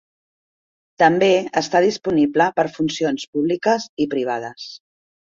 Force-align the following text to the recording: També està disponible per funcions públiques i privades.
També 1.01 1.27
està 1.61 1.81
disponible 1.85 2.47
per 2.59 2.65
funcions 2.77 3.27
públiques 3.35 3.85
i 4.07 4.09
privades. 4.15 4.65